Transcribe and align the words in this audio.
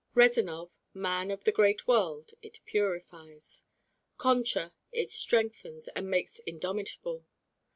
Rezanov, 0.15 0.79
man 0.95 1.29
of 1.29 1.43
the 1.43 1.51
great 1.51 1.87
world, 1.87 2.31
it 2.41 2.59
purifies. 2.65 3.65
Concha 4.17 4.73
it 4.91 5.11
strengthens 5.11 5.89
and 5.89 6.09
makes 6.09 6.39
indomitable. 6.39 7.27